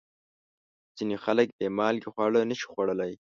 ځینې 0.97 1.15
خلک 1.23 1.47
بې 1.57 1.67
مالګې 1.77 2.09
خواړه 2.13 2.39
نشي 2.49 2.67
خوړلی. 2.71 3.11